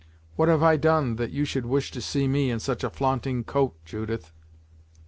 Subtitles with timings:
[0.35, 3.43] What have I done that you should wish to see me in such a flaunting
[3.43, 4.31] coat, Judith?"